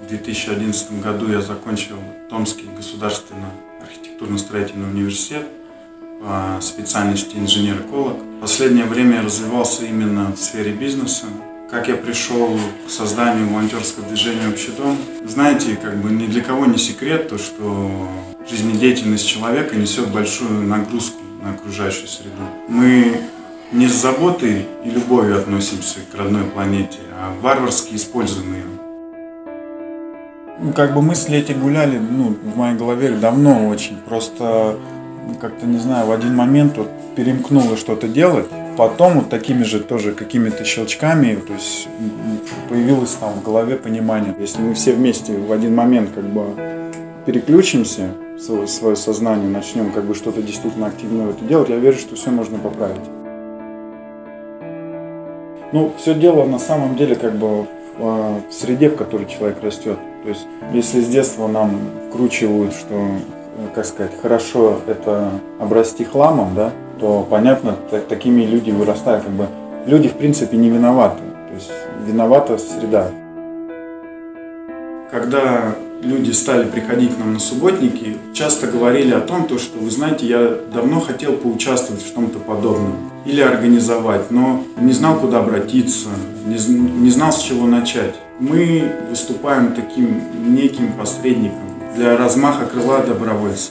В 0.00 0.08
2011 0.08 1.00
году 1.00 1.30
я 1.30 1.40
закончил 1.40 1.96
Томский 2.28 2.68
государственный 2.76 3.50
архитектурно-строительный 3.82 4.88
университет 4.88 5.46
по 6.20 6.58
специальности 6.60 7.36
инженер-эколог. 7.36 8.16
В 8.16 8.40
последнее 8.40 8.86
время 8.86 9.16
я 9.16 9.22
развивался 9.22 9.84
именно 9.84 10.32
в 10.32 10.36
сфере 10.36 10.72
бизнеса. 10.72 11.26
Как 11.70 11.88
я 11.88 11.96
пришел 11.96 12.58
к 12.86 12.90
созданию 12.90 13.48
волонтерского 13.48 14.06
движения 14.06 14.48
«Общий 14.48 14.72
дом», 14.72 14.96
знаете, 15.24 15.76
как 15.76 15.96
бы 15.96 16.10
ни 16.10 16.26
для 16.26 16.42
кого 16.42 16.66
не 16.66 16.78
секрет 16.78 17.28
то, 17.28 17.38
что 17.38 18.08
жизнедеятельность 18.48 19.26
человека 19.26 19.76
несет 19.76 20.08
большую 20.10 20.62
нагрузку 20.62 21.20
на 21.42 21.52
окружающую 21.52 22.08
среду. 22.08 22.42
Мы 22.68 23.20
не 23.72 23.88
с 23.88 23.92
заботой 23.92 24.66
и 24.84 24.90
любовью 24.90 25.38
относимся 25.38 26.00
к 26.10 26.14
родной 26.14 26.44
планете, 26.44 26.98
а 27.14 27.34
варварски 27.40 27.94
используем 27.94 28.52
ее. 28.52 28.71
Ну, 30.60 30.72
как 30.72 30.94
бы 30.94 31.02
мысли 31.02 31.38
эти 31.38 31.52
гуляли 31.52 31.98
ну, 31.98 32.36
в 32.42 32.56
моей 32.56 32.76
голове 32.76 33.10
давно 33.10 33.68
очень. 33.68 33.96
Просто 33.96 34.76
как-то, 35.40 35.66
не 35.66 35.78
знаю, 35.78 36.06
в 36.06 36.12
один 36.12 36.36
момент 36.36 36.76
вот 36.76 36.88
перемкнуло 37.16 37.76
что-то 37.76 38.08
делать. 38.08 38.46
Потом 38.76 39.14
вот 39.14 39.28
такими 39.28 39.64
же 39.64 39.80
тоже 39.80 40.12
какими-то 40.12 40.64
щелчками, 40.64 41.34
то 41.34 41.52
есть 41.52 41.88
появилось 42.70 43.12
там 43.12 43.34
в 43.34 43.42
голове 43.42 43.76
понимание. 43.76 44.34
Если 44.38 44.62
мы 44.62 44.74
все 44.74 44.92
вместе 44.92 45.36
в 45.36 45.52
один 45.52 45.74
момент 45.74 46.10
как 46.14 46.24
бы 46.24 46.54
переключимся, 47.26 48.08
свое, 48.40 48.66
свое 48.66 48.96
сознание, 48.96 49.48
начнем 49.48 49.92
как 49.92 50.04
бы 50.04 50.14
что-то 50.14 50.42
действительно 50.42 50.86
активно 50.86 51.30
это 51.30 51.44
делать, 51.44 51.68
я 51.68 51.76
верю, 51.76 51.98
что 51.98 52.16
все 52.16 52.30
можно 52.30 52.58
поправить. 52.58 53.04
Ну, 55.72 55.92
все 55.98 56.14
дело 56.14 56.44
на 56.44 56.58
самом 56.58 56.96
деле 56.96 57.14
как 57.14 57.34
бы 57.34 57.62
в, 57.62 57.66
а, 57.98 58.40
в 58.48 58.52
среде, 58.52 58.88
в 58.88 58.96
которой 58.96 59.26
человек 59.26 59.62
растет. 59.62 59.98
То 60.22 60.28
есть, 60.28 60.46
если 60.72 61.00
с 61.00 61.08
детства 61.08 61.48
нам 61.48 61.80
вкручивают, 62.08 62.72
что, 62.74 62.94
э, 62.94 63.66
как 63.74 63.84
сказать, 63.84 64.12
хорошо 64.20 64.78
это 64.86 65.30
обрасти 65.58 66.04
хламом, 66.04 66.54
да, 66.54 66.72
то 67.00 67.26
понятно, 67.28 67.76
такими 68.08 68.42
люди 68.42 68.70
вырастают, 68.70 69.24
как 69.24 69.32
бы 69.32 69.48
люди 69.86 70.08
в 70.08 70.14
принципе 70.14 70.56
не 70.56 70.70
виноваты. 70.70 71.22
То 71.48 71.54
есть 71.54 71.70
виновата 72.06 72.56
среда. 72.58 73.10
Когда 75.10 75.74
люди 76.02 76.30
стали 76.30 76.68
приходить 76.68 77.14
к 77.14 77.18
нам 77.18 77.34
на 77.34 77.40
субботники, 77.40 78.16
часто 78.32 78.66
говорили 78.66 79.12
о 79.12 79.20
том, 79.20 79.44
то, 79.44 79.58
что, 79.58 79.78
вы 79.78 79.90
знаете, 79.90 80.26
я 80.26 80.56
давно 80.72 81.00
хотел 81.00 81.34
поучаствовать 81.34 82.02
в 82.02 82.14
чем-то 82.14 82.38
подобном 82.38 83.10
или 83.24 83.40
организовать, 83.40 84.30
но 84.30 84.64
не 84.80 84.92
знал, 84.92 85.18
куда 85.18 85.40
обратиться, 85.40 86.08
не, 86.46 86.56
не 86.56 87.10
знал, 87.10 87.32
с 87.32 87.40
чего 87.40 87.66
начать. 87.66 88.14
Мы 88.42 88.90
выступаем 89.08 89.72
таким 89.72 90.52
неким 90.52 90.94
посредником 90.94 91.60
для 91.94 92.16
размаха 92.16 92.66
крыла 92.66 92.98
добровольца. 92.98 93.70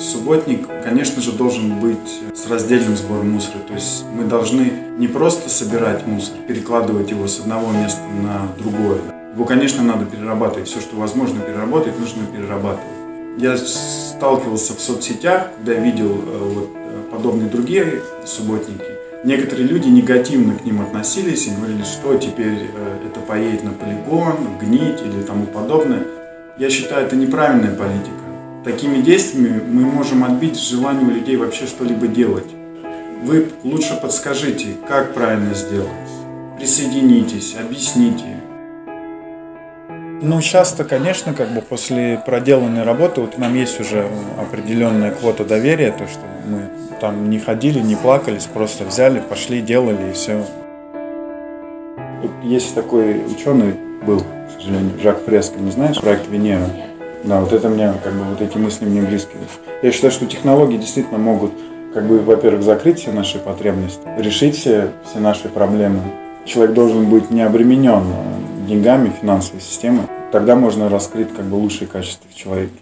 Субботник, 0.00 0.66
конечно 0.82 1.22
же, 1.22 1.30
должен 1.30 1.78
быть 1.78 2.22
с 2.34 2.48
раздельным 2.48 2.96
сбором 2.96 3.30
мусора. 3.30 3.60
То 3.68 3.74
есть 3.74 4.04
мы 4.12 4.24
должны 4.24 4.72
не 4.98 5.06
просто 5.06 5.48
собирать 5.48 6.08
мусор, 6.08 6.38
перекладывать 6.48 7.12
его 7.12 7.28
с 7.28 7.38
одного 7.38 7.70
места 7.70 8.02
на 8.20 8.48
другое. 8.58 8.98
Его, 9.32 9.44
конечно, 9.44 9.84
надо 9.84 10.06
перерабатывать. 10.06 10.68
Все, 10.68 10.80
что 10.80 10.96
возможно 10.96 11.40
переработать, 11.40 11.96
нужно 12.00 12.26
перерабатывать. 12.26 12.82
Я 13.38 13.56
сталкивался 13.56 14.74
в 14.74 14.80
соцсетях, 14.80 15.50
когда 15.56 15.74
видел 15.80 16.10
э, 16.10 16.52
вот, 16.52 16.70
э, 16.74 17.02
подобные 17.12 17.48
другие 17.48 18.02
субботники. 18.26 18.99
Некоторые 19.22 19.68
люди 19.68 19.86
негативно 19.88 20.54
к 20.54 20.64
ним 20.64 20.80
относились 20.80 21.46
и 21.46 21.50
говорили, 21.50 21.82
что 21.82 22.16
теперь 22.16 22.70
э, 22.74 23.06
это 23.06 23.20
поедет 23.20 23.64
на 23.64 23.72
полигон, 23.72 24.58
гнить 24.58 25.02
или 25.04 25.22
тому 25.22 25.44
подобное. 25.44 26.04
Я 26.56 26.70
считаю, 26.70 27.06
это 27.06 27.16
неправильная 27.16 27.74
политика. 27.74 28.14
Такими 28.64 29.02
действиями 29.02 29.60
мы 29.62 29.82
можем 29.82 30.24
отбить 30.24 30.58
желание 30.58 31.06
у 31.06 31.10
людей 31.10 31.36
вообще 31.36 31.66
что-либо 31.66 32.06
делать. 32.06 32.46
Вы 33.22 33.48
лучше 33.62 33.98
подскажите, 34.00 34.68
как 34.88 35.12
правильно 35.12 35.54
сделать. 35.54 35.90
Присоединитесь, 36.58 37.56
объясните, 37.60 38.24
ну, 40.22 40.42
часто, 40.42 40.84
конечно, 40.84 41.32
как 41.32 41.54
бы 41.54 41.62
после 41.62 42.22
проделанной 42.26 42.82
работы, 42.82 43.22
вот 43.22 43.38
нам 43.38 43.54
есть 43.54 43.80
уже 43.80 44.06
определенная 44.38 45.12
квота 45.12 45.46
доверия, 45.46 45.92
то, 45.92 46.06
что 46.06 46.20
мы 46.46 46.68
там 47.00 47.30
не 47.30 47.38
ходили, 47.38 47.80
не 47.80 47.96
плакались, 47.96 48.44
просто 48.44 48.84
взяли, 48.84 49.20
пошли, 49.20 49.60
делали 49.60 50.10
и 50.10 50.12
все. 50.12 50.44
Есть 52.42 52.74
такой 52.74 53.22
ученый 53.26 53.74
был, 54.06 54.20
к 54.20 54.60
сожалению, 54.60 54.98
Жак 55.02 55.24
Фреско, 55.24 55.58
не 55.58 55.70
знаешь, 55.70 56.00
проект 56.00 56.28
Венера. 56.28 56.66
Да, 57.24 57.40
вот 57.40 57.52
это 57.52 57.68
мне, 57.68 57.92
как 58.02 58.14
бы, 58.14 58.24
вот 58.24 58.40
эти 58.40 58.56
мысли 58.56 58.86
мне 58.86 59.02
близки. 59.02 59.36
Я 59.82 59.92
считаю, 59.92 60.10
что 60.10 60.26
технологии 60.26 60.78
действительно 60.78 61.18
могут, 61.18 61.52
как 61.92 62.06
бы, 62.06 62.18
во-первых, 62.20 62.62
закрыть 62.62 63.00
все 63.00 63.12
наши 63.12 63.38
потребности, 63.38 64.00
решить 64.18 64.56
все, 64.56 64.90
все 65.04 65.18
наши 65.18 65.48
проблемы. 65.48 66.00
Человек 66.46 66.74
должен 66.74 67.10
быть 67.10 67.30
не 67.30 67.42
обременен 67.42 68.04
деньгами 68.66 69.12
финансовой 69.20 69.60
системы, 69.60 70.04
тогда 70.32 70.56
можно 70.56 70.88
раскрыть 70.88 71.28
как 71.34 71.44
бы 71.44 71.56
лучшие 71.56 71.88
качества 71.88 72.26
в 72.30 72.34
человеке. 72.34 72.78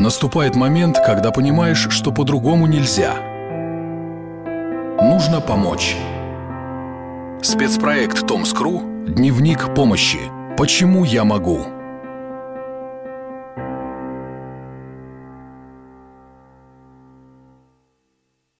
Наступает 0.00 0.56
момент, 0.56 0.98
когда 1.04 1.30
понимаешь, 1.30 1.88
что 1.90 2.10
по-другому 2.10 2.66
нельзя. 2.66 3.12
Нужно 4.98 5.42
помочь. 5.42 5.94
Спецпроект 7.42 8.26
Томскру 8.26 8.80
«Дневник 9.06 9.74
помощи. 9.74 10.20
Почему 10.56 11.04
я 11.04 11.24
могу?» 11.24 11.79